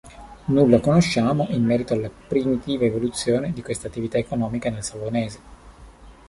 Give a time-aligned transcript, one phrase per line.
[0.47, 5.39] Nulla conosciamo in merito alla primitiva evoluzione di questa attività economica nel Savonese.